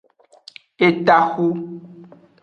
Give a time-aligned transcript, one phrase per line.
[0.87, 1.47] Etaxu.